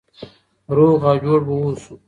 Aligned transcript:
روغ 0.75 1.01
او 1.09 1.15
جوړ 1.23 1.39
به 1.47 1.53
اوسو. 1.59 1.93